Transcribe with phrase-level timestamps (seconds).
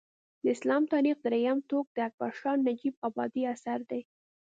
[0.41, 4.01] د اسلام تاریخ درېیم ټوک د اکبر شاه نجیب ابادي اثر دی